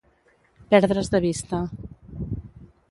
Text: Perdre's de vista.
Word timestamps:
Perdre's 0.71 1.11
de 1.15 1.19
vista. 1.27 1.59